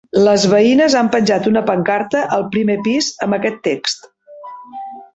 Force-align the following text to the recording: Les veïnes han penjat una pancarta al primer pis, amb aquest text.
Les 0.27 0.45
veïnes 0.53 0.95
han 1.01 1.11
penjat 1.17 1.49
una 1.51 1.63
pancarta 1.69 2.25
al 2.39 2.49
primer 2.57 2.81
pis, 2.91 3.13
amb 3.27 3.41
aquest 3.41 3.63
text. 3.71 4.13